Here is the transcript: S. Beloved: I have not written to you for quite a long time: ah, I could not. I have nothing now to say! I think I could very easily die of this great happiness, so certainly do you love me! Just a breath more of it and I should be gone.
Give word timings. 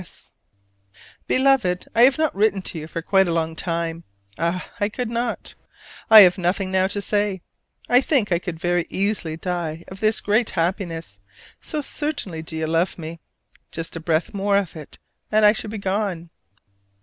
S. 0.01 0.31
Beloved: 1.27 1.87
I 1.93 2.01
have 2.05 2.17
not 2.17 2.33
written 2.33 2.63
to 2.63 2.79
you 2.79 2.87
for 2.87 3.03
quite 3.03 3.27
a 3.27 3.31
long 3.33 3.55
time: 3.55 4.03
ah, 4.39 4.67
I 4.79 4.89
could 4.89 5.11
not. 5.11 5.53
I 6.09 6.21
have 6.21 6.39
nothing 6.39 6.71
now 6.71 6.87
to 6.87 7.03
say! 7.03 7.43
I 7.87 8.01
think 8.01 8.31
I 8.31 8.39
could 8.39 8.59
very 8.59 8.87
easily 8.89 9.37
die 9.37 9.83
of 9.89 9.99
this 9.99 10.19
great 10.19 10.49
happiness, 10.57 11.21
so 11.61 11.81
certainly 11.83 12.41
do 12.41 12.57
you 12.57 12.65
love 12.65 12.97
me! 12.97 13.19
Just 13.69 13.95
a 13.95 13.99
breath 13.99 14.33
more 14.33 14.57
of 14.57 14.75
it 14.75 14.97
and 15.31 15.45
I 15.45 15.51
should 15.53 15.69
be 15.69 15.77
gone. 15.77 16.31